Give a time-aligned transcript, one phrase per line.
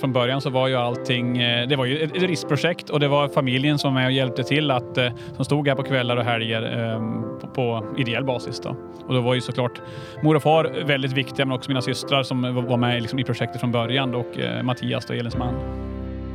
[0.00, 3.28] från början så var ju allting, eh, det var ju ett riskprojekt och det var
[3.28, 6.24] familjen som var med och hjälpte till att, eh, som stod här på kvällar och
[6.24, 8.60] helger ehm, på, på ideell basis.
[8.60, 8.76] Då.
[9.06, 9.80] Och då var ju såklart
[10.22, 13.60] mor och far väldigt viktiga men också mina systrar som var med liksom i projektet
[13.60, 15.54] från början och eh, Mattias och Elins man.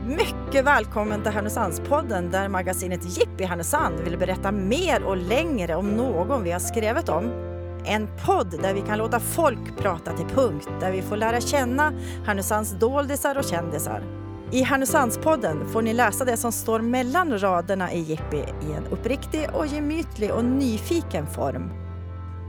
[0.07, 6.43] Mycket välkommen till Härnösandspodden där magasinet Jippi Härnösand vill berätta mer och längre om någon
[6.43, 7.54] vi har skrivit om.
[7.87, 11.93] En podd där vi kan låta folk prata till punkt, där vi får lära känna
[12.25, 14.03] Härnösands doldisar och kändisar.
[14.51, 19.47] I Härnösandspodden får ni läsa det som står mellan raderna i Jippi i en uppriktig
[19.53, 21.69] och gemytlig och nyfiken form.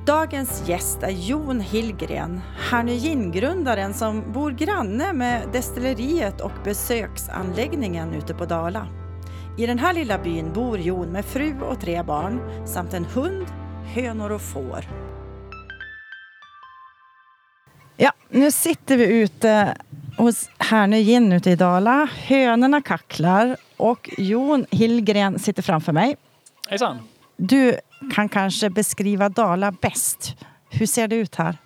[0.07, 2.41] Dagens gäst är Jon Hillgren,
[2.71, 8.87] Härnögin-grundaren som bor granne med destilleriet och besöksanläggningen ute på Dala.
[9.59, 13.47] I den här lilla byn bor Jon med fru och tre barn samt en hund,
[13.85, 14.85] hönor och får
[18.31, 19.77] nu sitter vi ute
[20.17, 22.09] hos Härnö Gin ute i Dala.
[22.15, 26.17] Hönorna kacklar och Jon Hillgren sitter framför mig.
[26.69, 26.99] Hejsan!
[27.37, 27.77] Du
[28.15, 30.37] kan kanske beskriva Dala bäst.
[30.71, 31.57] Hur ser det ut här?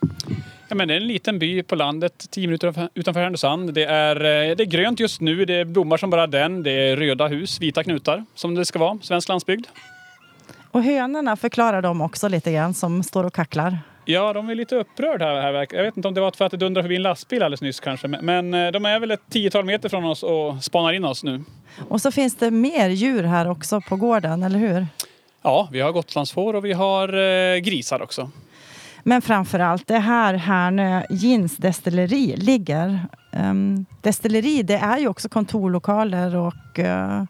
[0.69, 3.75] Ja, men det är en liten by på landet, tio minuter utanför Härnösand.
[3.75, 6.63] Det är, eh, det är grönt just nu, det blommar som bara den.
[6.63, 8.99] Det är röda hus, vita knutar, som det ska vara.
[9.03, 9.67] Svensk landsbygd.
[10.71, 13.79] Och hönorna förklarar de också lite grann, som står och kacklar.
[14.11, 15.53] Ja, de är lite upprörda här.
[15.53, 15.67] här.
[15.71, 17.81] Jag vet inte om det var för att det dundrade förbi en lastbil alldeles nyss
[17.81, 18.09] kanske.
[18.09, 21.45] Men eh, de är väl ett tiotal meter från oss och spanar in oss nu.
[21.89, 24.87] Och så finns det mer djur här också på gården, eller hur?
[25.43, 28.31] Ja, vi har gotlandsfår och vi har eh, grisar också.
[29.03, 32.99] Men framför allt, det här Härnö Gins destilleri ligger.
[33.33, 37.25] Um, destilleri, det är ju också kontorlokaler och uh,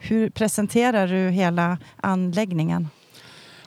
[0.00, 2.88] hur presenterar du hela anläggningen?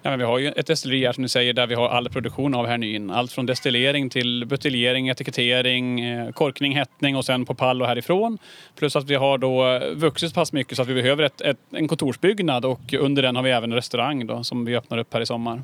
[0.06, 2.10] Ja, men vi har ju ett destilleri här som du säger där vi har all
[2.10, 3.12] produktion av hernyn.
[3.12, 8.38] Allt från destillering till buteljering, etikettering, eh, korkning, hettning och sen på pall och härifrån.
[8.76, 11.42] Plus att vi har då eh, vuxit så pass mycket så att vi behöver ett,
[11.42, 14.98] ett, en kontorsbyggnad och under den har vi även en restaurang då, som vi öppnar
[14.98, 15.64] upp här i sommar.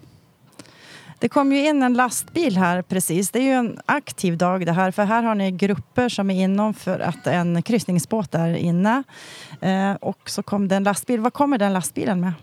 [1.20, 3.32] Det kom ju in en lastbil här precis.
[3.32, 6.44] Det är ju en aktiv dag det här, för här har ni grupper som är
[6.44, 9.04] inom för att en kryssningsbåt är inne.
[9.62, 11.20] Eh, och så kom det en lastbil.
[11.20, 12.34] Vad kommer den lastbilen med?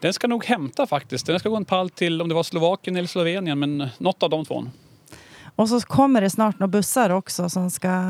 [0.00, 1.26] Den ska nog hämta faktiskt.
[1.26, 4.30] Den ska gå en pall till om det var Slovakien eller Slovenien, men något av
[4.30, 4.64] de två.
[5.56, 8.02] Och så kommer det snart några bussar också som ska,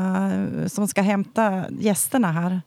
[0.67, 2.61] som ska hämta gästerna här.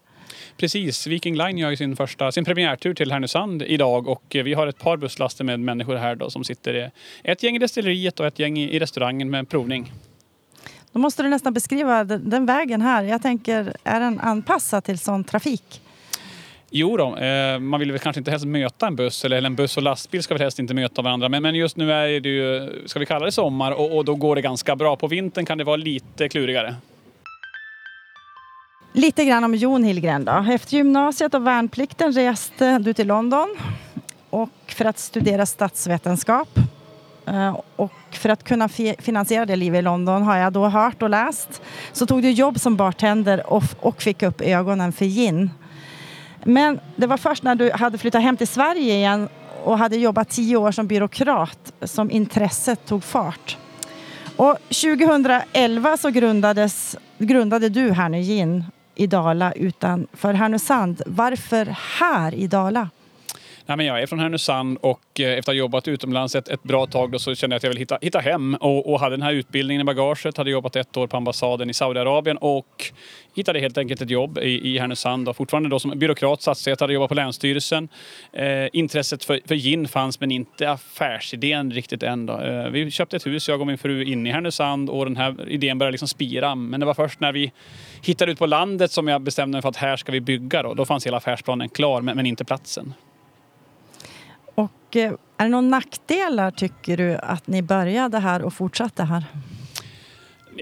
[0.57, 4.79] Precis, Viking Line gör sin, första, sin premiärtur till Härnösand idag och vi har ett
[4.79, 6.89] par busslaster med människor här då, som sitter i
[7.23, 9.93] ett gäng i destilleriet och ett gäng i restaurangen med provning.
[10.91, 13.03] Då måste du nästan beskriva den vägen här.
[13.03, 15.81] Jag tänker, är den anpassad till sån trafik?
[16.73, 19.77] Jo då, eh, man vill väl kanske inte helst möta en buss eller en buss
[19.77, 21.29] och lastbil ska väl helst inte möta varandra.
[21.29, 24.15] Men, men just nu är det ju, ska vi kalla det sommar och, och då
[24.15, 24.95] går det ganska bra.
[24.95, 26.75] På vintern kan det vara lite klurigare.
[28.93, 30.45] Lite grann om Jon Hillgren då.
[30.49, 33.57] Efter gymnasiet och värnplikten reste du till London
[34.29, 36.59] och för att studera statsvetenskap.
[37.25, 41.09] Eh, och för att kunna finansiera det livet i London har jag då hört och
[41.09, 41.61] läst
[41.91, 45.49] så tog du jobb som bartender och, och fick upp ögonen för gin.
[46.43, 49.29] Men det var först när du hade flyttat hem till Sverige igen
[49.63, 53.57] och hade jobbat tio år som byråkrat som intresset tog fart.
[54.35, 58.63] Och 2011 så grundades, grundade du Härnö Gin
[58.95, 61.01] i Dala utanför Härnösand.
[61.05, 62.89] Varför här i Dala?
[63.65, 66.63] Nej, men jag är från Härnösand och eh, efter att ha jobbat utomlands ett, ett
[66.63, 69.13] bra tag då så kände jag att jag ville hitta, hitta hem och, och hade
[69.13, 70.37] den här utbildningen i bagaget.
[70.37, 72.91] Hade jobbat ett år på ambassaden i Saudiarabien och
[73.35, 75.25] hittade helt enkelt ett jobb i, i Härnösand.
[75.25, 75.33] Då.
[75.33, 77.89] fortfarande då som byråkrat, statsvetare, jobbat på Länsstyrelsen.
[78.33, 82.25] Eh, intresset för, för gin fanns men inte affärsidén riktigt än.
[82.25, 82.41] Då.
[82.41, 85.49] Eh, vi köpte ett hus, jag och min fru, inne i Härnösand och den här
[85.49, 86.55] idén började liksom spira.
[86.55, 87.51] Men det var först när vi
[88.01, 90.63] hittade ut på landet som jag bestämde mig för att här ska vi bygga.
[90.63, 92.93] Då, då fanns hela affärsplanen klar men, men inte platsen.
[94.91, 99.23] Och eh, är det några nackdelar tycker du att ni började här och fortsatte här?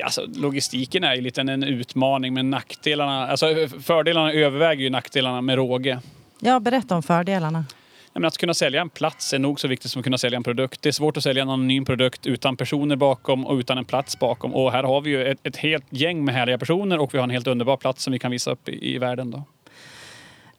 [0.04, 3.46] Alltså, logistiken är ju lite en utmaning men nackdelarna, alltså
[3.81, 6.00] fördelarna överväger ju nackdelarna med råge.
[6.40, 7.66] Ja, berätta om fördelarna.
[8.14, 10.44] Men att kunna sälja en plats är nog så viktigt som att kunna sälja en
[10.44, 10.81] produkt.
[10.81, 14.20] Det är svårt att sälja en anonym produkt utan personer bakom och utan en plats
[14.20, 14.56] bakom.
[14.56, 17.24] Och här har vi ju ett, ett helt gäng med härliga personer och vi har
[17.24, 19.31] en helt underbar plats som vi kan visa upp i, i världen.
[19.31, 19.44] Då.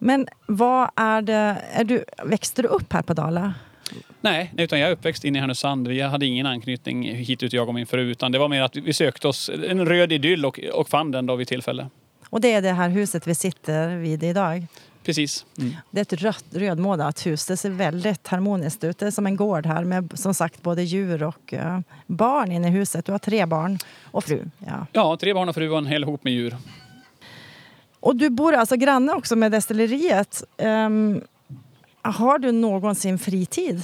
[0.03, 3.55] Men vad är det, är du, växte du upp här på Dala?
[4.21, 5.89] Nej, utan jag är uppväxt inne i Härnösand.
[5.89, 8.11] Vi hade ingen anknytning hit ut, jag och min fru.
[8.11, 11.27] Utan det var mer att vi sökte oss en röd idyll och, och fann den
[11.27, 11.87] då vid tillfälle.
[12.31, 14.67] Och det är det här huset vi sitter vid idag?
[15.05, 15.47] Precis.
[15.59, 15.77] Mm.
[15.91, 17.47] Det är ett rött, rödmålat hus.
[17.47, 18.99] Det ser väldigt harmoniskt ut.
[18.99, 22.69] Det är som en gård här med som sagt både djur och uh, barn inne
[22.69, 23.05] i huset.
[23.05, 24.45] Du har tre barn och fru.
[24.59, 26.57] Ja, ja tre barn och fru och en hel hop med djur.
[28.01, 30.45] Och du bor alltså granne också med destilleriet.
[30.59, 31.21] Um,
[32.03, 33.83] har du någonsin fritid?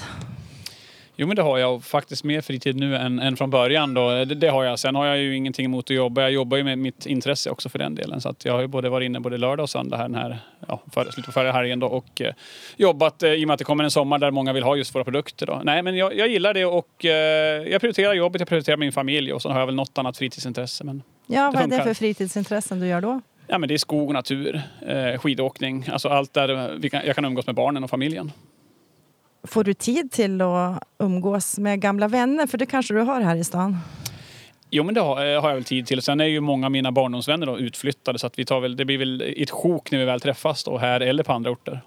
[1.18, 3.94] Jo men det har jag faktiskt mer fritid nu än, än från början.
[3.94, 4.10] Då.
[4.10, 4.78] Det, det, har jag.
[4.78, 6.22] Sen har jag ju ingenting emot att jobba.
[6.22, 8.20] Jag jobbar ju med mitt intresse också för den delen.
[8.20, 10.38] Så att jag har ju både varit inne både lördag och söndag här, den här
[10.68, 12.34] ja, för, slutet på förra helgen då, och eh,
[12.76, 14.94] jobbat eh, i och med att det kommer en sommar där många vill ha just
[14.94, 15.46] våra produkter.
[15.46, 15.60] Då.
[15.64, 19.32] Nej men jag, jag gillar det och eh, jag prioriterar jobbet, jag prioriterar min familj
[19.32, 20.84] och så har jag väl något annat fritidsintresse.
[20.84, 23.20] Men ja, vad är det för fritidsintressen du gör då?
[23.46, 27.24] Ja, men det är skog och natur, eh, skidåkning, alltså allt där kan, jag kan
[27.24, 28.32] umgås med barnen och familjen.
[29.46, 32.46] Får du tid till att umgås med gamla vänner?
[32.46, 33.78] För det kanske du har här i stan?
[34.70, 36.02] Jo, men det har, eh, har jag väl tid till.
[36.02, 38.84] Sen är ju många av mina barndomsvänner då utflyttade så att vi tar väl, det
[38.84, 41.80] blir väl ett sjok när vi väl träffas då, här eller på andra orter.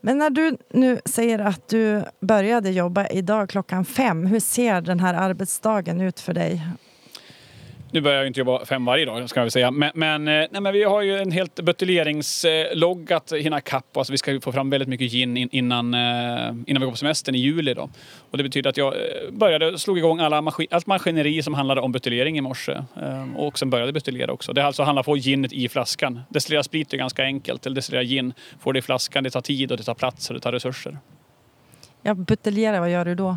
[0.00, 5.00] Men när du nu säger att du började jobba idag klockan fem, hur ser den
[5.00, 6.62] här arbetsdagen ut för dig?
[7.90, 9.70] Nu börjar jag inte jobba fem varje dag ska jag säga.
[9.70, 13.96] Men, men, eh, nej, men vi har ju en helt buteljeringslogg att hinna kapp.
[13.96, 16.00] Alltså vi ska få fram väldigt mycket gin innan, eh,
[16.66, 17.74] innan vi går på semestern i juli.
[17.74, 17.90] Då.
[18.30, 21.80] Och det betyder att jag eh, började, slog igång alla maskin, allt maskineri som handlade
[21.80, 22.82] om buteljering i morse.
[23.36, 24.52] Och sen började buteljera också.
[24.52, 26.20] Det alltså handlar om att få ginet i flaskan.
[26.28, 27.66] Destillera sprit är ganska enkelt.
[27.66, 28.32] Eller destillera gin.
[28.60, 30.98] får det i flaskan, det tar tid och det tar plats och det tar resurser.
[32.02, 33.36] Ja, buteljera, vad gör du då?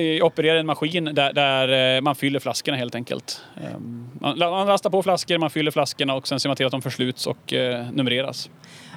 [0.00, 3.40] Jag opererar en maskin där, där, eh, man fyller flaskorna helt enkelt.
[3.56, 6.72] Ehm, man, man lastar på flaskor, man fyller flaskorna och sen ser man till att
[6.72, 8.50] de försluts och eh, numreras.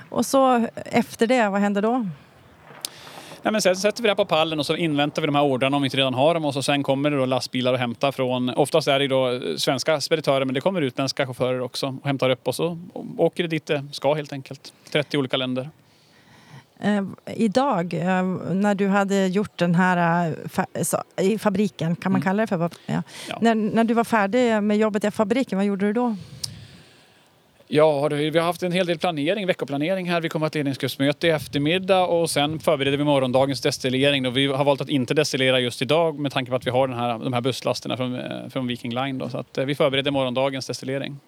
[0.10, 2.08] Och så efter det, vad händer då?
[3.42, 5.76] Ja, men sen sätter vi det på pallen och så inväntar vi de här ordrarna
[5.76, 8.12] om vi inte redan har dem och så sen kommer det då lastbilar och hämtar
[8.12, 12.30] från, oftast är det då svenska speditörer men det kommer utländska chaufförer också och hämtar
[12.30, 12.78] upp och så
[13.18, 14.74] åker det dit det ska helt enkelt.
[14.92, 15.70] 30 olika länder.
[16.80, 18.24] Eh, idag, eh,
[18.54, 20.28] när du hade gjort den här
[21.18, 22.26] eh, i fabriken, kan man mm.
[22.26, 22.70] kalla det för?
[22.86, 23.04] Ja.
[23.30, 23.38] ja.
[23.42, 26.16] När, när du var färdig med jobbet i fabriken, vad gjorde du då?
[27.68, 30.22] Ja, vi har haft en hel del planering, veckoplanering här.
[30.22, 34.34] Vi kommer att ha ett ledningsgruppsmöte i eftermiddag och sen förbereder vi morgondagens destillering.
[34.34, 36.98] Vi har valt att inte destillera just idag med tanke på att vi har den
[36.98, 38.20] här, de här busslasterna från,
[38.50, 39.18] från Viking Line.
[39.18, 41.20] Då, så att vi förbereder morgondagens destillering.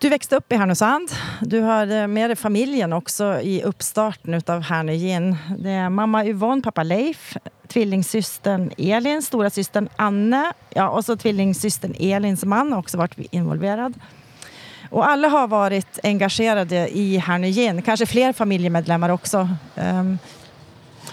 [0.00, 1.10] Du växte upp i Härnösand.
[1.40, 5.36] Du har eh, med dig familjen också i uppstarten av Härnö Gin.
[5.58, 7.36] Det är mamma Yvonne, pappa Leif,
[7.68, 13.94] tvillingsystern Elin, stora systern Anne ja, och så tvillingsystern Elins man har också varit involverad.
[14.90, 19.48] Och alla har varit engagerade i Härnö Gin, kanske fler familjemedlemmar också.
[19.76, 20.18] Ehm,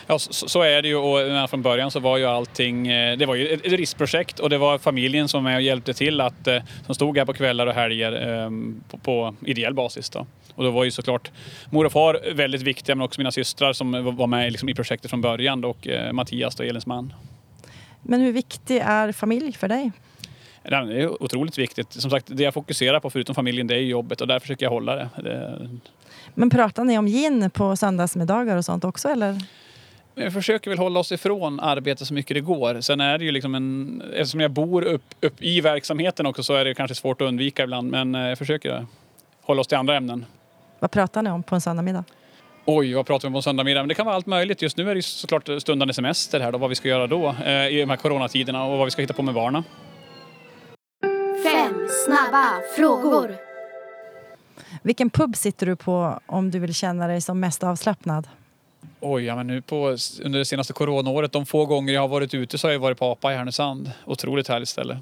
[0.10, 3.26] Ja, så, så, är det ju och från början så var ju allting, eh, det
[3.26, 6.62] var ju ett, riskprojekt och det var familjen som med och hjälpte till att, eh,
[6.86, 10.26] som stod här på kvällar och helger ehm, på, på ideell basis då.
[10.56, 11.32] Och då var ju såklart
[11.70, 15.10] mor och far väldigt viktiga men också mina systrar som var med liksom i projektet
[15.10, 17.14] från början och eh, Mattias och Elins man.
[18.02, 19.92] Men hur viktig är familj för dig?
[20.64, 21.94] Det är otroligt viktigt.
[21.94, 24.72] Som sagt, det jag fokuserar på förutom familjen det är jobbet och där försöker jag
[24.72, 25.10] hålla det.
[25.24, 25.70] det...
[26.34, 29.42] Men pratar ni om gin på söndagsmiddagar och sånt också eller?
[30.18, 32.82] Vi försöker väl hålla oss ifrån arbete så mycket det går.
[32.82, 34.02] Sen är det ju liksom en...
[34.14, 37.64] Eftersom jag bor upp, upp i verksamheten också så är det kanske svårt att undvika
[37.64, 37.92] ibland.
[37.92, 38.86] Men eh, jag försöker
[39.42, 40.26] hålla oss till andra ämnen.
[40.80, 42.04] Vad pratar ni om på en söndagmiddag?
[42.66, 43.82] Oj, vad pratar vi om på en söndagmiddag?
[43.82, 44.62] Men det kan vara allt möjligt.
[44.62, 47.68] Just nu är det såklart stundande semester här då, vad vi ska göra då eh,
[47.68, 49.64] i de här coronatiderna och vad vi ska hitta på med barnen.
[51.44, 53.36] Fem snabba frågor.
[54.82, 58.28] Vilken pub sitter du på om du vill känna dig som mest avslappnad?
[59.00, 62.34] Oj, ja, men nu på, under det senaste coronaåret, de få gånger jag har varit
[62.34, 63.92] ute så har jag varit på APA i Härnösand.
[64.06, 65.00] Otroligt härligt ställe.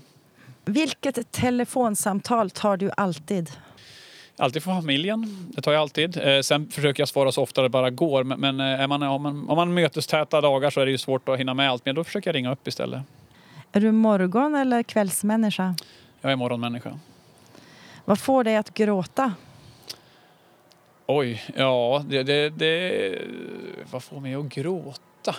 [0.65, 3.51] Vilket telefonsamtal tar du alltid?
[4.37, 6.17] Alltid för familjen, det tar jag alltid.
[6.17, 8.23] Eh, sen försöker jag svara så ofta det bara går.
[8.23, 11.29] Men eh, är man, om, man, om man mötestäta dagar så är det ju svårt
[11.29, 11.85] att hinna med allt.
[11.85, 13.01] Men då försöker jag ringa upp istället.
[13.71, 15.75] Är du morgon eller kvällsmänniska?
[16.21, 16.99] Jag är morgonmänniska.
[18.05, 19.33] Vad får dig att gråta?
[21.07, 23.21] Oj, ja, det, det, det,
[23.91, 25.35] vad får mig att gråta?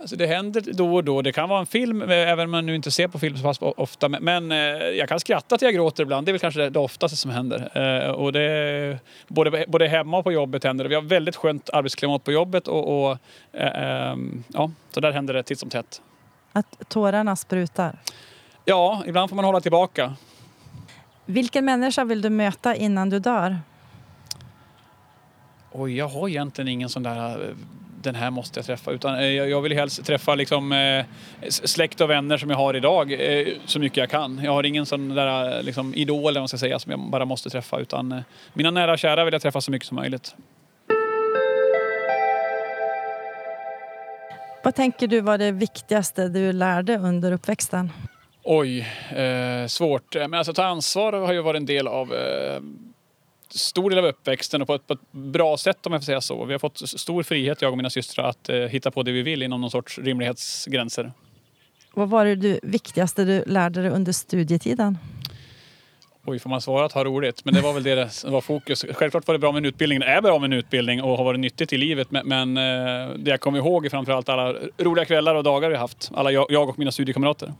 [0.00, 1.22] Alltså det händer då och då.
[1.22, 3.58] Det kan vara en film, även om man nu inte ser på film så pass
[3.60, 4.08] ofta.
[4.08, 4.58] Men eh,
[4.98, 6.26] jag kan skratta till jag gråter ibland.
[6.26, 7.70] Det är väl kanske det oftaste som händer.
[7.74, 8.98] Eh, och det,
[9.28, 10.88] både, både hemma och på jobbet händer det.
[10.88, 13.18] Vi har väldigt skönt arbetsklimat på jobbet och, och
[13.52, 16.02] eh, ehm, ja, så där händer det titt som tätt.
[16.52, 17.98] Att tårarna sprutar?
[18.64, 20.14] Ja, ibland får man hålla tillbaka.
[21.26, 23.58] Vilken människa vill du möta innan du dör?
[25.78, 27.54] Oj, jag har egentligen ingen sån där
[28.02, 28.90] den här måste jag träffa.
[28.90, 31.04] Utan eh, jag vill helst träffa liksom, eh,
[31.48, 34.40] släkt och vänner som jag har idag eh, så mycket jag kan.
[34.44, 37.50] Jag har ingen sån där liksom, idol eller man ska säga, som jag bara måste
[37.50, 37.78] träffa.
[37.78, 40.34] Utan mina nära och kära vill jag träffa så mycket som möjligt.
[44.64, 47.92] Vad tänker du var det viktigaste du lärde under uppväxten?
[48.42, 50.14] Oj, eh, svårt.
[50.14, 52.60] Men alltså ta ansvar har ju varit en del av eh,
[53.48, 56.20] stor del av uppväxten och på ett, på ett, bra sätt om jag får säga
[56.20, 56.44] så.
[56.44, 59.22] Vi har fått stor frihet, jag och mina systrar, att eh, hitta på det vi
[59.22, 61.12] vill inom någon sorts rimlighetsgränser.
[61.94, 64.98] Vad var det du, viktigaste du lärde dig under studietiden?
[66.28, 67.44] Oj, får man svara att ha roligt?
[67.44, 68.84] Men det var väl det som var fokus.
[68.94, 70.00] Självklart var det bra med en utbildning.
[70.00, 72.10] Det är bra med en utbildning och har varit nyttigt i livet.
[72.10, 75.76] Men, men eh, det jag kommer ihåg är framförallt alla roliga kvällar och dagar vi
[75.76, 76.10] haft.
[76.14, 77.52] Alla jag, jag och mina studiekamrater.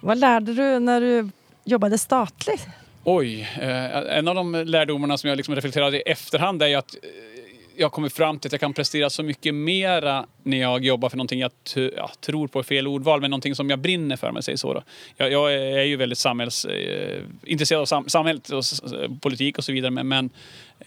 [0.00, 1.30] Vad lärde du när du
[1.64, 2.66] jobbade statligt?
[3.04, 7.00] Oj, eh, en av de lärdomarna som jag liksom reflekterade i efterhand är att eh,
[7.76, 11.16] jag kommer fram till att jag kan prestera så mycket mera när jag jobbar för
[11.16, 11.50] någonting jag
[11.96, 14.74] ja, tror på fel ordval, men någonting som jag brinner för, mig säger så.
[14.74, 14.82] Då.
[15.16, 18.64] Jag, jag är ju väldigt samhälls, eh, intresserad av sam, samhället och
[19.20, 20.30] politik och så vidare, men, men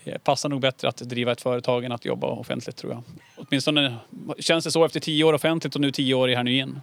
[0.03, 3.03] eh, passar nog bättre att driva ett företag än att jobba offentligt tror jag.
[3.35, 3.95] Åtminstone
[4.39, 6.81] känns det så efter tio år offentligt och nu tio år i här nu igen.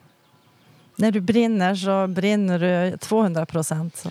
[0.96, 4.04] När du brinner så brinner du 200 procent.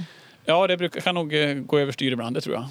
[0.46, 2.66] Ja, det brukar, kan nog eh, gå överstyr ibland, det tror jag.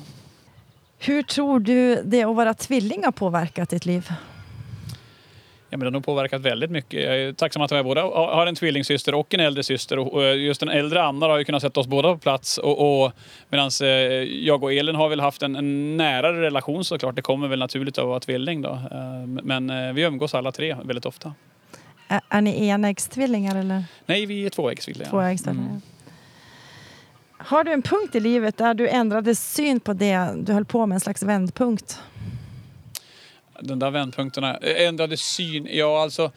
[0.98, 4.12] Hur tror du det att vara tvilling har påverkat ditt liv?
[5.72, 7.02] Ja, men det har påverkat väldigt mycket.
[7.02, 9.98] Jag är tacksam att jag både har en tvillingsyster och en äldre syster.
[9.98, 12.58] Och eh, just den äldre Anna har ju kunnat sätta oss båda på plats.
[12.58, 13.12] Och, och
[13.48, 13.88] Medan eh,
[14.22, 17.16] jag och Elin har väl haft en, en närare relation såklart.
[17.16, 18.78] Det kommer väl naturligt av att vara tvilling då.
[19.42, 21.34] Men vi umgås alla tre väldigt ofta.
[22.08, 23.84] Är, är ni enäggstvillingar eller?
[24.06, 25.10] Nej, vi är tvåäggstvillingar.
[25.10, 25.68] tvåäggstvillingar.
[25.68, 25.82] Mm.
[27.50, 30.86] Har du en punkt i livet där du ändrade syn på det du höll på
[30.86, 31.98] med, en slags vändpunkt?
[33.60, 36.30] Den där vändpunkterna, ändrade syn, ja alltså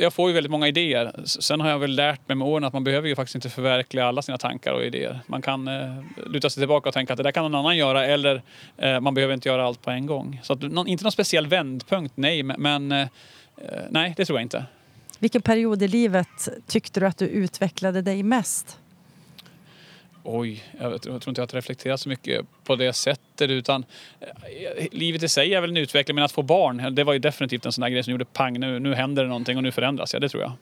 [0.00, 1.12] jag får ju väldigt många idéer.
[1.24, 4.06] Sen har jag väl lärt mig med åren att man behöver ju faktiskt inte förverkliga
[4.06, 5.20] alla sina tankar och idéer.
[5.26, 5.94] Man kan eh,
[6.26, 8.42] luta sig tillbaka och tänka att det där kan någon annan göra eller
[8.76, 10.40] eh, man behöver inte göra allt på en gång.
[10.42, 13.08] Så att, någon, inte någon speciell vändpunkt, nej, men eh,
[13.90, 14.64] nej, det tror jag inte.
[15.18, 18.78] Vilken period i livet tyckte du att du utvecklade dig mest?
[20.30, 23.84] Oj, jag tror inte jag har reflekterat så mycket på det sättet utan
[24.20, 27.18] eh, livet i sig är väl en utveckling men att få barn, det var ju
[27.18, 29.72] definitivt en sån där grej som gjorde pang, nu, nu händer det någonting och nu
[29.72, 30.52] förändras jag, det tror jag.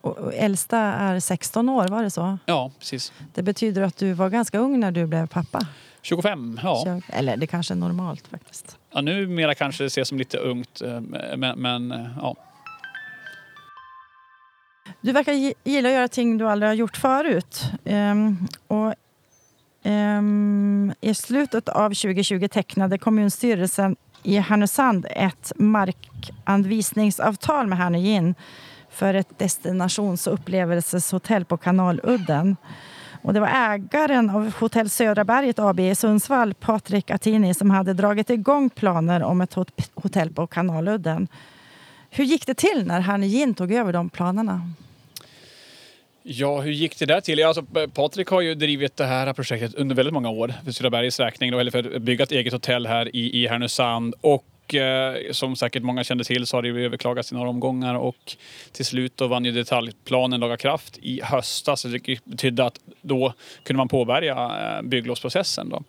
[0.00, 2.38] Och äldsta är 16 år, var det så?
[2.46, 3.12] Ja, precis.
[3.34, 5.66] Det betyder att du var ganska ung när du blev pappa?
[6.02, 7.00] 25, ja.
[7.08, 8.78] Eller det kanske är normalt faktiskt.
[8.92, 11.00] Ja, numera kanske det ses som lite ungt, eh,
[11.36, 12.36] men, men eh, ja.
[15.04, 17.64] Du verkar gilla att göra ting du aldrig har gjort förut.
[17.84, 18.94] Um, och,
[19.84, 28.34] um, I slutet av 2020 tecknade kommunstyrelsen i Härnösand ett markanvisningsavtal med Härnögin
[28.90, 32.56] för ett destinations och upplevelseshotell på Kanaludden.
[33.22, 37.94] Och det var ägaren av Hotell Södra Berget AB i Sundsvall, Patrik Attini, som hade
[37.94, 39.54] dragit igång planer om ett
[39.94, 41.28] hotell på Kanaludden.
[42.10, 44.70] Hur gick det till när Härnögin tog över de planerna?
[46.26, 47.44] Ja, hur gick det där till?
[47.44, 47.62] Alltså,
[47.94, 51.58] Patrik har ju drivit det här projektet under väldigt många år för Syrabergs räkning, då,
[51.58, 54.14] eller för att bygga ett eget hotell här i, i Härnösand.
[54.20, 57.94] Och eh, som säkert många kände till så har det ju överklagats i några omgångar
[57.94, 58.36] och
[58.72, 61.82] till slut då vann ju detaljplanen laga kraft i höstas.
[61.82, 65.68] Det betydde att då kunde man påbörja eh, bygglovsprocessen.
[65.68, 65.82] Då.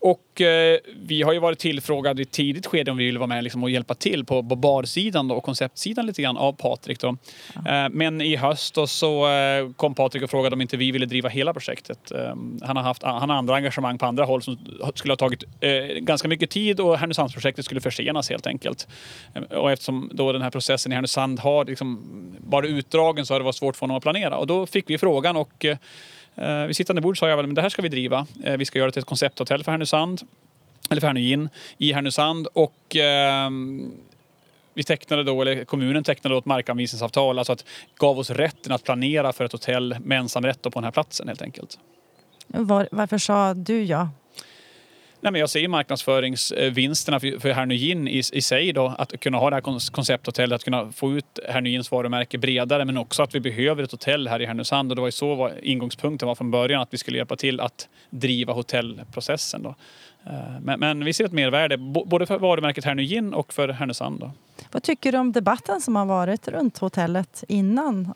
[0.00, 3.44] Och eh, vi har ju varit tillfrågade i tidigt skede om vi vill vara med
[3.44, 7.00] liksom, och hjälpa till på, på barsidan då, och konceptsidan lite grann av Patrik.
[7.00, 7.16] Då.
[7.64, 7.84] Ja.
[7.84, 11.06] Eh, men i höst då, så eh, kom Patrik och frågade om inte vi ville
[11.06, 12.10] driva hela projektet.
[12.10, 14.58] Eh, han, har haft, han har andra engagemang på andra håll som
[14.94, 18.88] skulle ha tagit eh, ganska mycket tid och Härnösandsprojektet skulle försenas helt enkelt.
[19.34, 22.00] Eh, och eftersom då den här processen i Härnösand har liksom,
[22.38, 24.36] bara utdragen så har det varit svårt för honom att planera.
[24.36, 25.66] Och då fick vi frågan och
[26.40, 28.26] Eh, vid sittande bord sa jag väl, men det här ska vi driva.
[28.44, 30.20] Eh, vi ska göra det till ett koncepthotell för Härnösand,
[30.90, 32.46] eller för Härnögin, i Härnösand.
[32.52, 33.50] Och eh,
[34.74, 37.64] vi tecknade då, eller kommunen tecknade då ett markanvisningsavtal, alltså att
[37.96, 41.42] gav oss rätten att planera för ett hotell med ensamrätt på den här platsen helt
[41.42, 41.78] enkelt.
[42.46, 44.08] Var, varför sa du ja?
[45.20, 49.50] Nej, men jag ser marknadsföringsvinsterna för, för Hernögin i, i sig då, att kunna ha
[49.50, 53.82] det här koncepthotellet, att kunna få ut Hernögins varumärke bredare men också att vi behöver
[53.82, 56.82] ett hotell här i Härnösand och det var ju så var ingångspunkten var från början
[56.82, 59.62] att vi skulle hjälpa till att driva hotellprocessen.
[59.62, 59.74] Då.
[60.26, 64.20] Eh, men, men vi ser ett mervärde både för varumärket Hernögin och för Härnösand.
[64.20, 64.30] Då.
[64.72, 68.14] Vad tycker du om debatten som har varit runt hotellet innan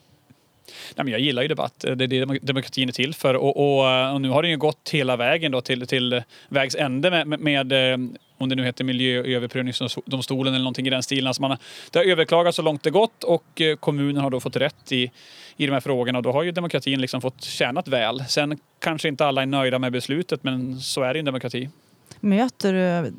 [0.97, 1.75] Nej, men jag gillar ju debatt.
[1.79, 3.35] Det är det demokratin är till för.
[3.35, 6.75] Och, och, eh, och nu har den ju gått hela vägen då till, till vägs
[6.75, 7.99] ände med, med, med eh,
[8.39, 11.27] om det nu heter miljööverprövningsdomstolen eller någonting i den stilen.
[11.27, 11.59] Alltså man har,
[11.91, 15.11] det har överklagats så långt det gått och eh, kommunen har då fått rätt i,
[15.57, 18.25] i de här frågorna och då har ju demokratin liksom fått tjänat väl.
[18.29, 21.69] Sen kanske inte alla är nöjda med beslutet men så är det i en demokrati.
[22.21, 23.13] Möter du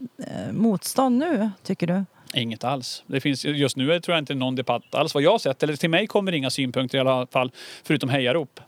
[0.52, 2.06] motstånd nu, tycker du?
[2.34, 3.04] Inget alls.
[3.08, 5.64] Det finns, just nu tror jag inte någon debatt alls vad jag har sett.
[5.64, 7.52] Eller till mig kommer inga synpunkter i alla fall,
[7.84, 8.60] förutom hejarop.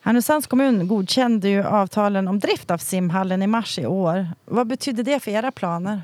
[0.00, 4.26] Härnösands kommun godkände ju avtalen om drift av simhallen i mars i år.
[4.44, 6.02] Vad betyder det för era planer?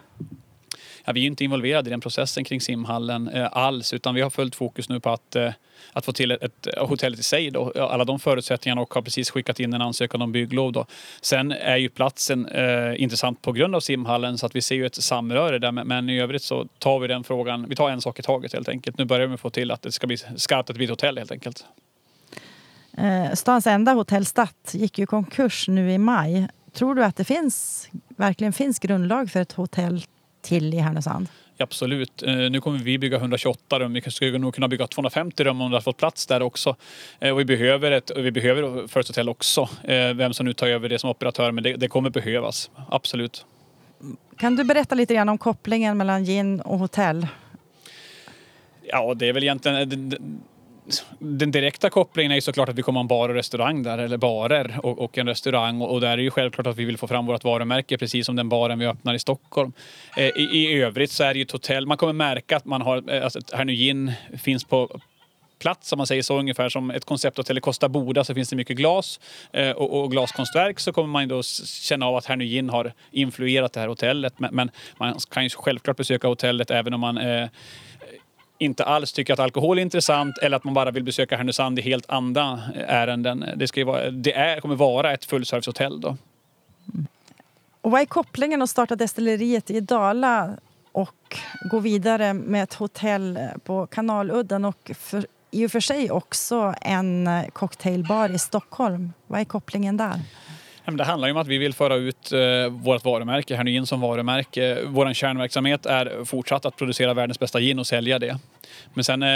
[1.05, 4.31] Ja, vi är inte involverade i den processen kring simhallen eh, alls utan vi har
[4.31, 5.53] fullt fokus nu på att, eh,
[5.93, 7.51] att få till ett, ett hotellet i sig.
[7.51, 7.73] Då.
[7.77, 10.73] Alla de förutsättningarna och har precis skickat in en ansökan om bygglov.
[10.73, 10.87] Då.
[11.21, 14.87] Sen är ju platsen eh, intressant på grund av simhallen så att vi ser ju
[14.87, 18.19] ett samröre där men i övrigt så tar vi den frågan, vi tar en sak
[18.19, 18.99] i taget helt enkelt.
[18.99, 21.19] Nu börjar vi få till att det ska bli skarpt att det blir ett hotell
[21.19, 21.65] helt enkelt.
[22.99, 26.49] Eh, stans enda hotell Statt gick ju konkurs nu i maj.
[26.73, 30.05] Tror du att det finns, verkligen finns grundlag för ett hotell
[30.45, 31.29] till i Härnösand?
[31.59, 32.23] Absolut.
[32.23, 33.93] Eh, nu kommer vi bygga 128 rum.
[33.93, 36.77] Vi skulle nog kunna bygga 250 rum om det har fått plats där också.
[37.21, 39.69] Eh, och vi behöver ett vi behöver First Hotel också.
[39.83, 42.71] Eh, vem som nu tar över det som operatör, men det, det kommer behövas.
[42.89, 43.47] Absolut.
[44.39, 47.27] Kan du berätta lite grann om kopplingen mellan gin och hotell?
[48.83, 50.13] Ja, det är väl egentligen
[51.19, 53.99] den direkta kopplingen är ju såklart att vi kommer ha en bar och restaurang där,
[53.99, 55.81] eller barer och, och en restaurang.
[55.81, 58.37] Och, och där är ju självklart att vi vill få fram vårt varumärke precis som
[58.37, 59.73] den baren vi öppnar i Stockholm.
[60.17, 61.87] Eh, i, I övrigt så är det ju ett hotell.
[61.87, 65.01] Man kommer märka att man har, eh, alltså, att Hernö finns på
[65.59, 68.57] plats om man säger så ungefär som ett koncepthotell i Costa Boda så finns det
[68.57, 69.21] mycket glas
[69.53, 73.81] eh, och, och, glaskonstverk så kommer man då känna av att Hernugin har influerat det
[73.81, 74.39] här hotellet.
[74.39, 77.49] Men, men, man kan ju självklart besöka hotellet även om man eh,
[78.65, 81.83] inte alls tycker att alkohol är intressant eller att man bara vill besöka Härnösand i
[81.83, 83.45] helt andra eh, ärenden.
[83.57, 86.17] Det, ska vara, det är, kommer vara ett fullservicehotell då.
[87.81, 90.57] Och vad är kopplingen att starta destilleriet i Dala
[90.93, 91.37] och
[91.71, 96.75] gå vidare med ett hotell eh, på Kanaludden och för, i och för sig också
[96.81, 99.13] en eh, cocktailbar i Stockholm?
[99.27, 100.21] Vad är kopplingen där?
[100.87, 104.79] Det handlar om att vi vill föra ut eh, vårt varumärke, Hernögin som varumärke.
[104.87, 108.39] Vår kärnverksamhet är fortsatt att producera världens bästa gin och sälja det.
[108.95, 109.29] Men sen eh,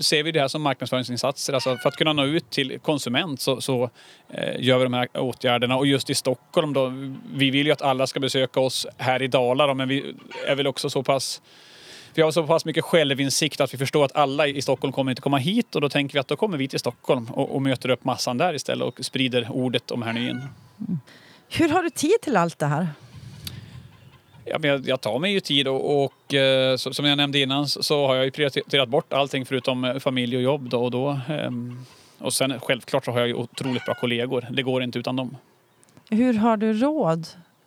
[0.00, 1.52] ser vi det här som marknadsföringsinsatser.
[1.52, 3.90] Alltså för att kunna nå ut till konsument så, så
[4.28, 5.76] eh, gör vi de här åtgärderna.
[5.76, 6.92] Och just i Stockholm då,
[7.34, 10.14] vi vill ju att alla ska besöka oss här i Dalarna men vi
[10.46, 11.42] är väl också så pass
[12.14, 15.22] vi har så pass mycket självinsikt att vi förstår att alla i Stockholm kommer inte
[15.22, 17.88] komma hit och då tänker vi att då kommer vi till Stockholm och, och möter
[17.88, 20.40] upp massan där istället och sprider ordet om Hernöin.
[21.48, 22.88] Hur har du tid till allt det här?
[24.44, 27.68] Ja, men jag, jag tar mig ju tid och, och eh, som jag nämnde innan
[27.68, 30.68] så har jag ju prioriterat bort allting förutom eh, familj och jobb.
[30.68, 31.20] Då och, då.
[31.28, 31.86] Ehm,
[32.18, 34.46] och sen självklart så har jag ju otroligt bra kollegor.
[34.50, 35.36] Det går inte utan dem.
[36.10, 37.26] Hur har du råd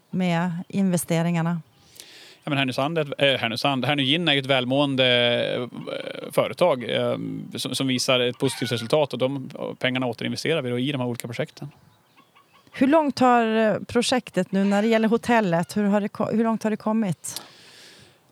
[0.10, 1.62] med investeringarna?
[2.43, 5.08] Ja, men Härnösand, äh, Härnösand, Härnögin är ju ett välmående
[5.56, 5.67] äh,
[6.32, 7.17] företag äh,
[7.56, 9.49] som, som, visar ett positivt resultat och de
[9.80, 11.71] pengarna återinvesterar vi då i de här olika projekten.
[12.75, 15.77] Hur långt har projektet nu när det gäller hotellet?
[15.77, 17.41] Hur, har det, hur långt har det kommit?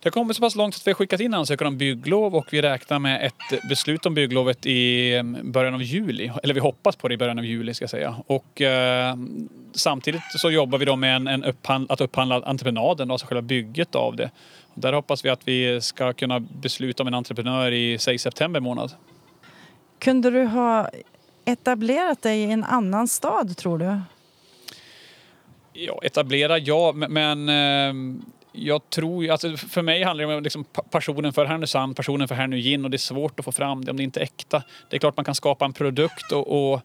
[0.00, 2.46] Det har kommit så pass långt att vi har skickat in ansökan om bygglov och
[2.50, 6.32] vi räknar med ett beslut om bygglovet i början av juli.
[6.42, 8.16] Eller vi hoppas på det i början av juli ska säga.
[8.26, 9.16] Och eh,
[9.72, 13.94] samtidigt så jobbar vi då med en, en upphandla, att upphandla entreprenaden, alltså själva bygget
[13.94, 14.30] av det.
[14.74, 18.60] Och där hoppas vi att vi ska kunna besluta om en entreprenör i, säg september
[18.60, 18.92] månad.
[19.98, 20.88] Kunde du ha
[21.44, 24.00] etablerat dig i en annan stad tror du?
[25.72, 31.32] Ja, etablera ja, men eh, jag tror alltså för mig handlar det om liksom passionen
[31.32, 34.02] för Härnösand, passionen för Härnögin och det är svårt att få fram det om det
[34.02, 34.62] inte är äkta.
[34.90, 36.80] Det är klart man kan skapa en produkt och, och,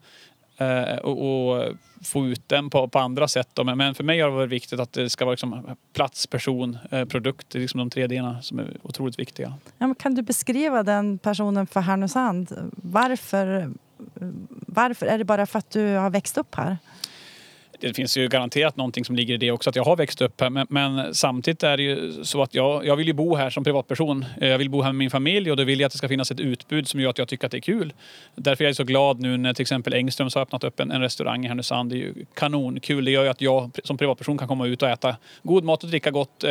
[0.57, 1.63] eh, och, och
[2.03, 3.49] få ut den på, på andra sätt.
[3.53, 3.63] Då.
[3.63, 7.05] Men för mig har det varit viktigt att det ska vara liksom plats, person, eh,
[7.05, 7.49] produkt.
[7.49, 9.53] Det är liksom de tre delarna som är otroligt viktiga.
[9.77, 12.71] Ja, kan du beskriva den personen för Härnösand?
[12.71, 13.71] Varför,
[14.49, 15.05] varför?
[15.05, 16.77] Är det bara för att du har växt upp här?
[17.79, 20.41] Det finns ju garanterat någonting som ligger i det också, att jag har växt upp
[20.41, 20.49] här.
[20.49, 23.63] Men, men, samtidigt är det ju så att jag, jag vill ju bo här som
[23.63, 24.25] privatperson.
[24.41, 26.31] Jag vill bo här med min familj och då vill jag att det ska finnas
[26.31, 27.93] ett utbud som gör att jag tycker att det är kul.
[28.35, 31.01] Därför är jag så glad nu när till exempel Engströms har öppnat upp en, en
[31.01, 31.89] restaurang i Härnösand.
[31.89, 33.05] Det är ju kanonkul.
[33.05, 35.89] Det gör ju att jag som privatperson kan komma ut och äta god mat och
[35.89, 36.49] dricka gott eh,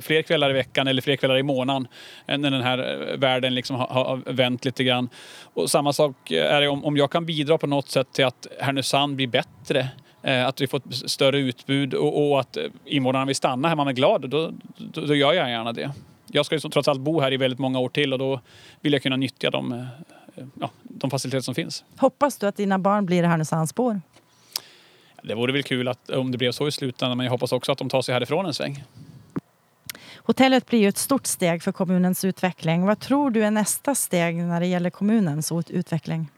[0.00, 1.88] fler kvällar i veckan eller fler kvällar i månaden.
[2.26, 5.08] Eh, när den här eh, världen liksom har, har vänt lite grann.
[5.54, 8.46] Och samma sak är det om, om jag kan bidra på något sätt till att
[8.60, 9.88] Härnösand blir bättre
[10.22, 13.92] att vi får ett större utbud och, och att invånarna vill stanna här, man är
[13.92, 15.92] glad, då, då, då gör jag gärna det.
[16.26, 18.40] Jag ska ju trots allt bo här i väldigt många år till och då
[18.80, 21.84] vill jag kunna nyttja de, eh, ja, de faciliteter som finns.
[21.96, 24.00] Hoppas du att dina barn blir Härnösandsbor?
[25.22, 27.72] Det vore väl kul att, om det blev så i slutändan men jag hoppas också
[27.72, 28.84] att de tar sig härifrån en sväng.
[30.16, 32.86] Hotellet blir ju ett stort steg för kommunens utveckling.
[32.86, 36.28] Vad tror du är nästa steg när det gäller kommunens utveckling?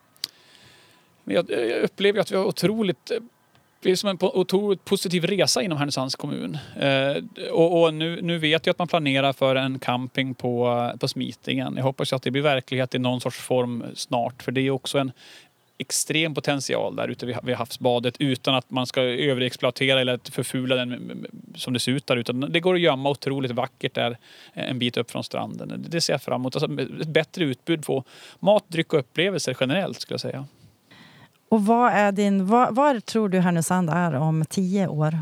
[1.25, 3.11] Jag, jag upplever att vi har otroligt
[3.83, 6.59] det är som en otroligt positiv resa inom Härnösands kommun.
[6.81, 11.09] Eh, och, och nu, nu, vet jag att man planerar för en camping på, på
[11.09, 11.75] Smitingen.
[11.77, 14.43] Jag hoppas att det blir verklighet i någon sorts form snart.
[14.43, 15.13] För det är också en
[15.79, 21.73] extrem potential där ute vid havsbadet utan att man ska överexploatera eller förfula den som
[21.73, 22.17] det ser ut där.
[22.17, 24.19] Utan det går att gömma otroligt vackert där
[24.53, 25.87] en bit upp från stranden.
[25.89, 26.57] Det ser jag fram emot.
[26.57, 28.05] Alltså ett bättre utbud på
[28.41, 30.47] mat, dryck och upplevelser generellt skulle jag säga.
[31.51, 35.19] Och vad är din, var, var tror du Härnösand är om tio år?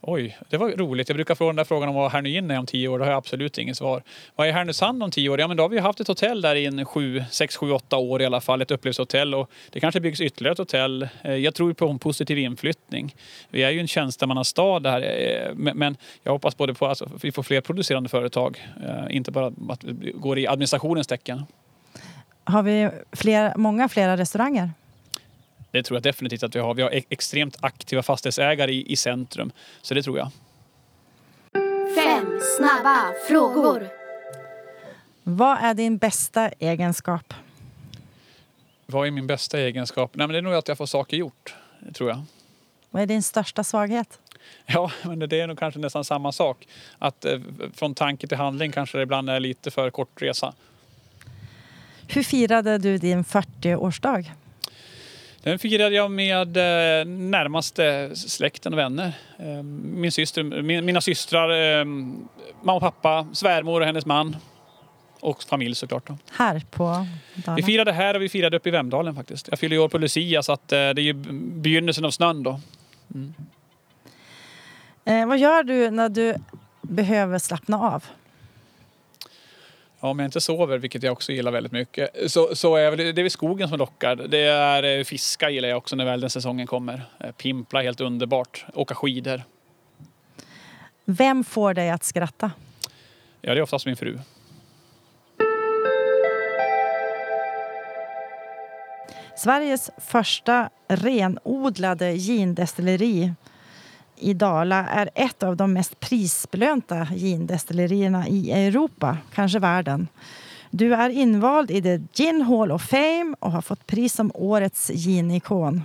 [0.00, 1.08] Oj, det var roligt.
[1.08, 2.98] Jag brukar få den där frågan om vad Härnöin är om tio år.
[2.98, 4.02] Då har jag absolut inget svar.
[4.36, 5.40] Vad är Härnösand om tio år?
[5.40, 7.96] Ja, men då har vi haft ett hotell där i en sju, sex, sju, åtta
[7.96, 8.62] år i alla fall.
[8.62, 11.08] Ett upplevelsehotell och det kanske byggs ytterligare ett hotell.
[11.22, 13.14] Eh, jag tror på en positiv inflyttning.
[13.50, 17.42] Vi är ju en tjänstemannastad där, eh, men jag hoppas både på att vi får
[17.42, 21.42] fler producerande företag, eh, inte bara att det går i administrationens tecken.
[22.44, 24.70] Har vi fler, många flera restauranger?
[25.74, 26.74] Det tror jag definitivt att vi har.
[26.74, 29.52] Vi har extremt aktiva fastighetsägare i, i centrum.
[29.82, 30.30] Så det tror jag.
[31.94, 33.88] Fem snabba frågor.
[35.22, 37.34] Vad är din bästa egenskap?
[38.86, 40.10] Vad är min bästa egenskap?
[40.14, 41.54] Nej, men det är nog att jag får saker gjort,
[41.94, 42.22] tror jag.
[42.90, 44.18] Vad är din största svaghet?
[44.66, 46.68] Ja, men det är nog kanske nästan samma sak.
[46.98, 47.40] Att eh,
[47.74, 50.54] från tanke till handling kanske det ibland är lite för kort resa.
[52.08, 54.30] Hur firade du din 40-årsdag?
[55.44, 59.12] Den firade jag med eh, närmaste släkten och vänner.
[59.38, 64.36] Eh, min syster, mina systrar, eh, mamma och pappa, svärmor och hennes man.
[65.20, 66.06] Och familj såklart.
[66.06, 66.18] Då.
[66.32, 67.56] Här på Dala?
[67.56, 69.48] Vi firade här och vi firade uppe i Vemdalen faktiskt.
[69.50, 72.60] Jag fyller år på Lucia så att det är ju begynnelsen av snön då.
[73.14, 73.34] Mm.
[75.04, 76.34] Eh, vad gör du när du
[76.82, 78.04] behöver slappna av?
[80.10, 83.22] Om jag inte sover, vilket jag också gillar väldigt mycket, så, så är det, det
[83.22, 84.16] är skogen som lockar.
[84.16, 87.02] Det är eh, fiska gillar jag också när väl den säsongen kommer.
[87.20, 88.66] Eh, pimpla helt underbart.
[88.74, 89.42] Åka skidor.
[91.04, 92.50] Vem får dig att skratta?
[93.40, 94.18] Ja, det är oftast min fru.
[99.36, 103.32] Sveriges första renodlade gindestilleri
[104.16, 110.08] i Dala är ett av de mest prisbelönta gindestillerierna i Europa, kanske världen.
[110.70, 114.90] Du är invald i The Gin Hall of Fame och har fått pris som årets
[114.90, 115.82] ginikon.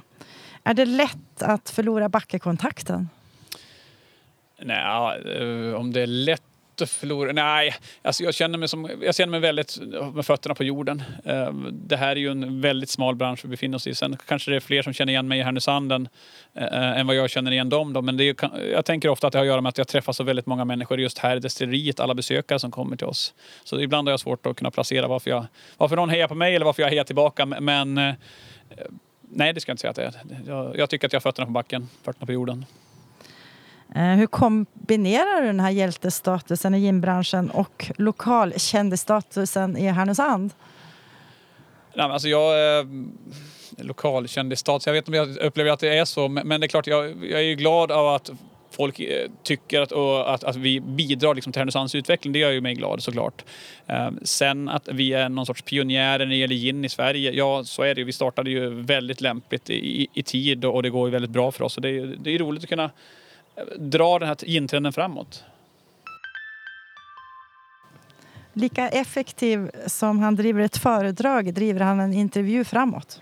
[0.64, 3.10] Är det lätt att förlora backekontakten?
[4.62, 6.44] Nej, eh, om det är lätt
[6.82, 7.32] inte förlora?
[7.32, 9.78] Nej, alltså jag, känner mig som, jag känner mig väldigt
[10.14, 11.04] med fötterna på jorden.
[11.26, 13.96] Eh, det här är ju en väldigt smal bransch vi befinner oss i.
[13.96, 16.10] Sen kanske det är fler som känner igen mig i Härnösand än,
[16.54, 17.94] eh, än vad jag känner igen dem.
[17.94, 18.02] Då.
[18.02, 18.36] Men det är,
[18.72, 20.66] jag tänker ofta att det har att göra med att jag träffar så väldigt många
[20.66, 23.34] människor just här i destilleriet, alla besökare som kommer till oss.
[23.64, 25.46] Så ibland har jag svårt att kunna placera varför, jag,
[25.78, 27.46] varför någon hejar på mig eller varför jag hejar tillbaka.
[27.46, 28.14] Men eh,
[29.22, 30.42] nej, det ska jag inte säga att det är.
[30.48, 32.66] Jag, jag tycker att jag har fötterna på backen, fötterna på jorden.
[33.96, 40.54] Eh, hur kombinerar du den här hjältestatusen i gymbranschen och lokalkändisstatusen i Härnösand?
[41.94, 42.80] Nej, men alltså jag...
[42.80, 42.86] Eh,
[43.78, 46.88] lokalkändisstatus, jag vet inte om jag upplever att det är så, men det är klart
[46.88, 48.32] jag, jag är glad av att
[48.72, 49.92] folk eh, tycker att,
[50.28, 52.34] att, att vi bidrar liksom till Härnösands utveckling.
[52.34, 53.46] Det gör ju mig glad såklart.
[53.88, 57.64] Ehm, sen att vi är någon sorts pionjärer när det gäller gin i Sverige, ja
[57.64, 58.06] så är det ju.
[58.06, 61.64] Vi startade ju väldigt lämpligt i, i tid och det går ju väldigt bra för
[61.64, 61.76] oss.
[61.76, 62.92] Och det, är, det är roligt att kunna
[63.78, 65.44] dra den här gintrenden framåt.
[68.54, 73.22] Lika effektiv som han driver ett föredrag driver han en intervju framåt.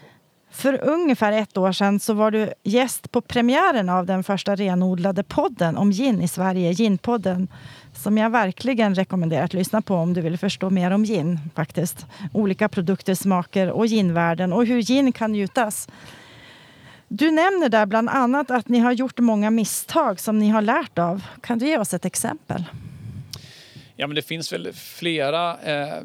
[0.52, 5.24] För ungefär ett år sedan så var du gäst på premiären av den första renodlade
[5.24, 7.48] podden om gin i Sverige, Ginpodden,
[7.96, 11.40] som jag verkligen rekommenderar att lyssna på om du vill förstå mer om gin.
[11.56, 12.06] faktiskt.
[12.34, 15.88] Olika produkter, smaker och ginvärlden och hur gin kan njutas.
[17.08, 20.98] Du nämner där bland annat att ni har gjort många misstag som ni har lärt
[20.98, 21.24] av.
[21.42, 22.64] Kan du ge oss ett exempel?
[23.96, 26.04] Ja, men det finns väl flera eh,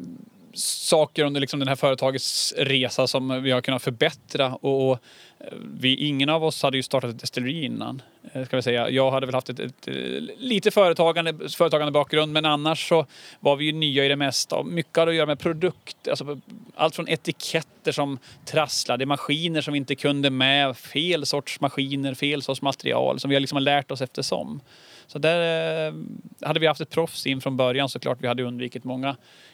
[0.53, 4.55] saker under liksom den här företagets resa som vi har kunnat förbättra.
[4.55, 4.99] Och, och
[5.39, 8.01] eh, vi, ingen av oss hade ju startat ett destilleri innan.
[8.33, 8.89] Eh, ska vi säga.
[8.89, 13.05] Jag hade väl haft ett, ett, ett, lite företagande, företagande bakgrund men annars så
[13.39, 14.55] var vi ju nya i det mesta.
[14.55, 16.39] och Mycket hade att göra med produkter, alltså
[16.75, 22.41] allt från etiketter som trasslade, maskiner som vi inte kunde med, fel sorts maskiner, fel
[22.41, 24.61] sorts material som vi har liksom lärt oss eftersom.
[25.07, 25.93] Så där eh,
[26.41, 29.07] hade vi haft ett proffs in från början såklart vi hade undvikit många,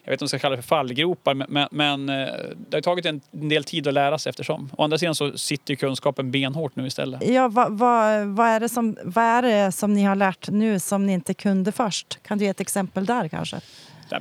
[0.04, 2.34] jag vet inte om jag ska kalla det för fallgropar, men, men, eh,
[2.70, 4.70] det har tagit en del tid att lära sig eftersom.
[4.78, 7.28] Å andra sidan så sitter ju kunskapen benhårt nu istället.
[7.28, 10.80] Ja, vad, vad, vad, är det som, vad är det som ni har lärt nu
[10.80, 12.20] som ni inte kunde först?
[12.24, 13.62] Kan du ge ett exempel där kanske?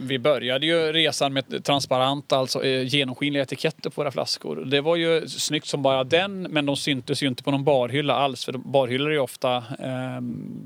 [0.01, 4.57] Vi började ju resan med transparenta, alltså eh, genomskinliga etiketter på våra flaskor.
[4.57, 8.15] Det var ju snyggt som bara den, men de syntes ju inte på någon barhylla
[8.15, 8.45] alls.
[8.45, 10.21] För barhyllor är ju ofta eh,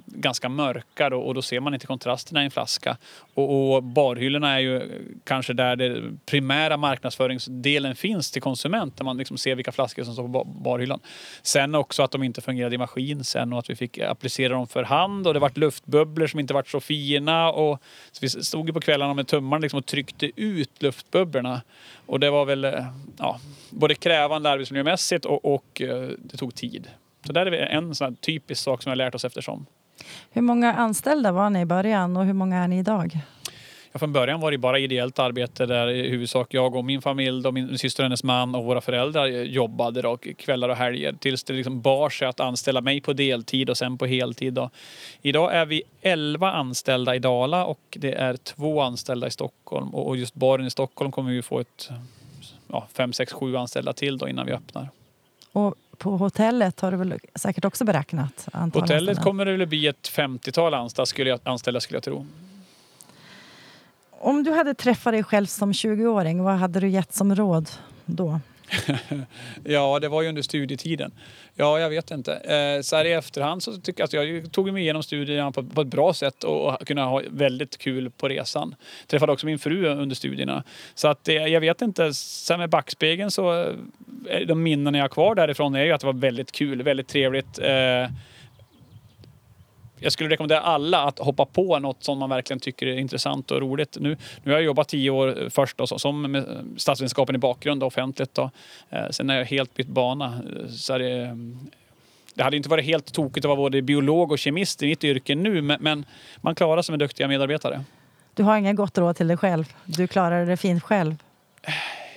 [0.06, 2.96] ganska mörka då, och då ser man inte kontrasterna i en flaska.
[3.34, 4.82] Och, och barhyllorna är ju
[5.24, 10.12] kanske där den primära marknadsföringsdelen finns till konsument, där man liksom ser vilka flaskor som
[10.12, 11.00] står på barhyllan.
[11.42, 14.66] Sen också att de inte fungerade i maskin sen och att vi fick applicera dem
[14.66, 17.52] för hand och det vart luftbubblor som inte vart så fina.
[17.52, 17.82] Och,
[18.12, 21.62] så vi stod ju på kvällarna med tummarna liksom och tryckte ut luftbubblorna.
[22.06, 22.86] Och det var väl eh,
[23.18, 26.88] ja, både krävande arbetsmiljömässigt och, och eh, det tog tid.
[27.26, 29.66] Så där är en sån typisk sak som vi har lärt oss eftersom.
[30.30, 33.18] Hur många anställda var ni i början och hur många är ni idag?
[33.92, 37.46] Ja, från början var det bara ideellt arbete där i huvudsak jag och min familj,
[37.46, 41.44] och min syster och hennes man och våra föräldrar jobbade då, kvällar och helger tills
[41.44, 44.54] det liksom bar sig att anställa mig på deltid och sen på heltid.
[44.54, 44.70] Då.
[45.22, 50.16] Idag är vi 11 anställda i Dala och det är två anställda i Stockholm och
[50.16, 51.90] just baren i Stockholm kommer vi få ett
[52.68, 54.88] ja, 5, 6, 7 anställda till då innan vi öppnar.
[55.52, 58.48] Och på hotellet har du väl säkert också beräknat?
[58.52, 59.22] På hotellet anställda.
[59.22, 62.26] kommer det väl bli ett 50-tal anställda skulle jag, anställda skulle jag tro.
[64.24, 67.70] Om du hade träffat dig själv som 20-åring, vad hade du gett som råd
[68.04, 68.40] då?
[69.64, 71.12] ja, det var ju under studietiden.
[71.54, 72.34] Ja, jag vet inte.
[72.34, 75.62] Eh, så här i efterhand så tycker jag att jag tog mig igenom studierna på,
[75.62, 78.74] på ett bra sätt och kunde ha väldigt kul på resan.
[79.06, 80.64] Träffade också min fru under studierna.
[80.94, 82.14] Så att eh, jag vet inte.
[82.14, 83.62] Sen med backspegeln så
[84.28, 87.08] eh, de minnen jag har kvar därifrån är ju att det var väldigt kul, väldigt
[87.08, 87.58] trevligt.
[87.58, 88.06] Eh,
[90.02, 93.60] jag skulle rekommendera alla att hoppa på något som man verkligen tycker är intressant och
[93.60, 93.96] roligt.
[94.00, 96.44] Nu, nu har jag jobbat tio år först då, som med
[96.76, 98.34] statsvetenskapen i bakgrund och offentligt.
[98.34, 98.50] Då.
[98.90, 100.42] Eh, sen har jag helt bytt bana.
[100.70, 101.36] Så det,
[102.34, 105.34] det hade inte varit helt tokigt att vara både biolog och kemist i mitt yrke
[105.34, 106.04] nu, men,
[106.36, 107.84] man klarar sig med duktiga medarbetare.
[108.34, 109.64] Du har inga gott råd till dig själv?
[109.84, 111.14] Du klarar det fint själv?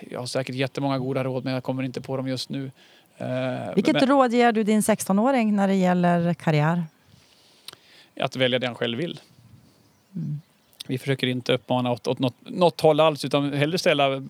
[0.09, 2.71] Jag har säkert jättemånga goda råd, men jag kommer inte på dem just nu.
[3.17, 3.27] Eh,
[3.75, 6.83] Vilket men, råd ger du din 16-åring när det gäller karriär?
[8.19, 9.19] Att välja det han själv vill.
[10.15, 10.41] Mm.
[10.87, 14.23] Vi försöker inte uppmana åt, åt något, något håll alls utan hellre ställa,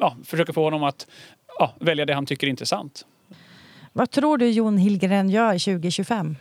[0.00, 1.06] ja, försöka få honom att
[1.58, 3.06] ja, välja det han tycker är intressant.
[3.92, 6.36] Vad tror du Jon Hillgren gör 2025?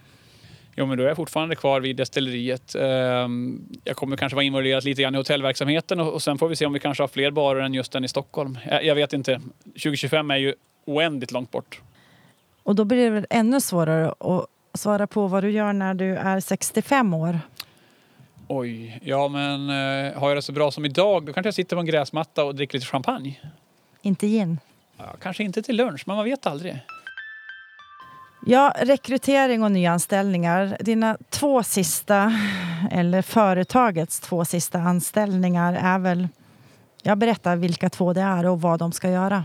[0.76, 2.76] Jo, men då är jag fortfarande kvar vid destilleriet.
[2.76, 6.66] Ehm, jag kommer kanske vara involverad lite grann i hotellverksamheten och sen får vi se
[6.66, 8.58] om vi kanske har fler barer än just den i Stockholm.
[8.82, 9.42] Jag vet inte.
[9.64, 10.54] 2025 är ju
[10.86, 11.82] oändligt långt bort.
[12.64, 16.16] Och då blir det väl ännu svårare att svara på vad du gör när du
[16.16, 17.40] är 65 år.
[18.48, 21.76] Oj, ja men eh, har jag det så bra som idag då kanske jag sitter
[21.76, 23.40] på en gräsmatta och dricker lite champagne.
[24.02, 24.60] Inte gin?
[24.98, 26.80] Ja, kanske inte till lunch, men man vet aldrig.
[28.46, 30.78] Ja, rekrytering och nyanställningar.
[30.80, 32.34] Dina två sista,
[32.92, 36.28] eller företagets två sista anställningar är väl...
[37.04, 39.44] Jag berättar vilka två det är och vad de ska göra.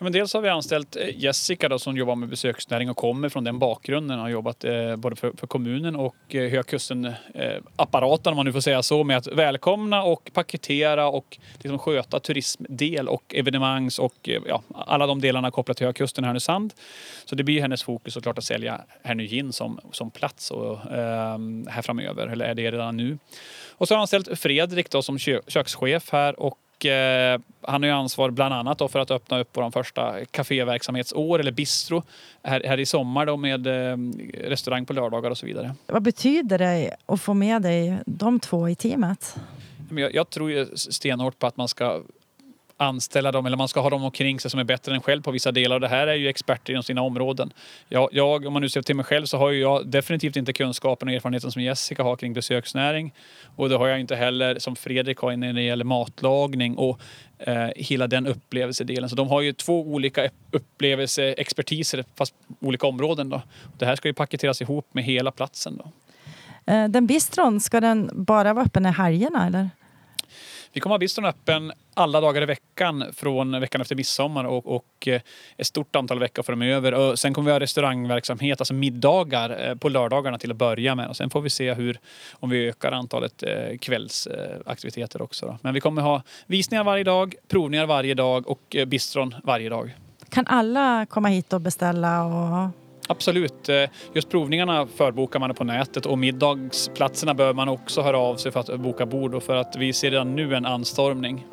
[0.00, 3.28] Ja, men dels har vi anställt eh, Jessica då, som jobbar med besöksnäring och kommer
[3.28, 4.18] från den bakgrunden.
[4.18, 8.52] Har jobbat eh, både för, för, kommunen och eh, Höga Kusten-apparaten, eh, om man nu
[8.52, 14.28] får säga så, med att välkomna och paketera och liksom sköta turismdel och evenemangs och
[14.28, 16.74] eh, ja, alla de delarna kopplat till Höga Kusten och Härnösand.
[17.24, 21.82] Så det blir hennes fokus såklart att sälja Härnögin som, som plats och, eh, här
[21.82, 23.18] framöver, eller är det redan nu.
[23.70, 27.88] Och så har jag anställt Fredrik då, som kö kökschef här och eh, han har
[27.88, 32.02] ju ansvar bland annat för att öppna upp vår första kaféverksamhetsår eller bistro
[32.42, 33.96] här, här i sommar då med eh,
[34.48, 35.74] restaurang på lördagar och så vidare.
[35.86, 39.36] Vad betyder det att få med dig de två i teamet?
[39.90, 42.02] Jag, jag tror ju stenhårt på att man ska
[42.80, 45.30] anställa dem eller man ska ha dem omkring sig som är bättre än själv på
[45.30, 45.76] vissa delar.
[45.76, 47.52] Och det här är ju experter inom sina områden.
[47.88, 51.08] Jag, jag, om man nu ser till mig själv så har jag definitivt inte kunskapen
[51.08, 53.14] och erfarenheten som Jessica har kring besöksnäring.
[53.56, 57.00] Och det har jag inte heller som Fredrik har när det gäller matlagning och
[57.38, 59.08] eh, hela den upplevelsedelen.
[59.08, 63.28] Så de har ju två olika upplevelseexpertiser fast olika områden.
[63.28, 63.42] Då.
[63.78, 65.76] Det här ska ju paketeras ihop med hela platsen.
[65.76, 65.92] Då.
[66.72, 69.70] Eh, den bistron, ska den bara vara öppen i helgerna eller?
[70.72, 75.08] Vi kommer ha bistron öppen alla dagar i veckan från veckan efter midsommar och, och
[75.08, 75.20] eh,
[75.56, 76.94] ett stort antal veckor framöver.
[76.94, 81.08] Och sen kommer vi ha restaurangverksamhet, alltså middagar eh, på lördagarna till att börja med.
[81.08, 82.00] Och sen får vi se hur,
[82.32, 85.46] om vi ökar antalet eh, kvällsaktiviteter också.
[85.46, 85.58] Då.
[85.62, 89.96] Men vi kommer ha visningar varje dag, provningar varje dag och bistron varje dag.
[90.28, 92.24] Kan alla komma hit och beställa?
[92.24, 92.70] Och...
[93.10, 93.68] Absolut.
[93.68, 93.74] Eh,
[94.12, 98.60] Just provningarna förbokar man på nätet och middagsplatserna bör man också höra av sig för
[98.60, 101.46] att boka bord och för att vi ser redan nu en anstormning.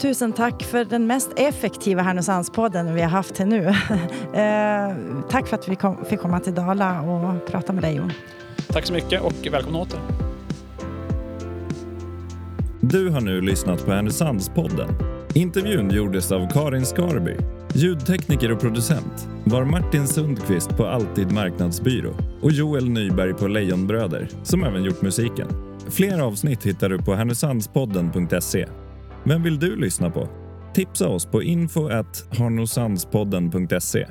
[0.00, 3.66] Tusen tack för den mest effektiva Härnösandspodden vi har haft till nu.
[4.34, 4.96] eh,
[5.30, 8.12] tack för att vi kom, fick komma till Dala och prata med dig Jon.
[8.68, 10.00] Tack så mycket och välkomna åter.
[12.80, 14.88] Du har nu lyssnat på Härnösandspodden.
[15.34, 17.57] Intervjun gjordes av Karin Skarby.
[17.74, 24.64] Ljudtekniker och producent var Martin Sundqvist på Alltid Marknadsbyrå och Joel Nyberg på Lejonbröder som
[24.64, 25.48] även gjort musiken.
[25.90, 28.66] Fler avsnitt hittar du på härnösandspodden.se.
[29.24, 30.28] Vem vill du lyssna på?
[30.74, 34.06] Tipsa oss på info at harnosandspodden.se.